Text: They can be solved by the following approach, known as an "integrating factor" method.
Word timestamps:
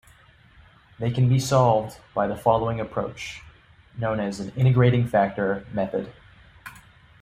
They 0.97 1.11
can 1.11 1.29
be 1.29 1.37
solved 1.37 1.99
by 2.15 2.25
the 2.25 2.35
following 2.35 2.79
approach, 2.79 3.43
known 3.99 4.19
as 4.19 4.39
an 4.39 4.49
"integrating 4.55 5.05
factor" 5.05 5.63
method. 5.73 6.11